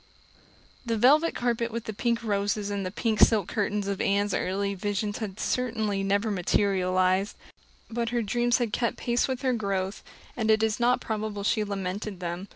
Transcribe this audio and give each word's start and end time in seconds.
The 0.83 0.97
velvet 0.97 1.35
carpet 1.35 1.69
with 1.69 1.83
the 1.83 1.93
pink 1.93 2.23
roses 2.23 2.71
and 2.71 2.83
the 2.83 2.89
pink 2.89 3.19
silk 3.19 3.47
curtains 3.49 3.87
of 3.87 4.01
Anne's 4.01 4.33
early 4.33 4.73
visions 4.73 5.19
had 5.19 5.39
certainly 5.39 6.01
never 6.01 6.31
materialized; 6.31 7.35
but 7.87 8.09
her 8.09 8.23
dreams 8.23 8.57
had 8.57 8.73
kept 8.73 8.97
pace 8.97 9.27
with 9.27 9.43
her 9.43 9.53
growth, 9.53 10.03
and 10.35 10.49
it 10.49 10.63
is 10.63 10.79
not 10.79 11.01
probable 11.01 11.43
she 11.43 11.63
lamented 11.63 12.19
them. 12.19 12.47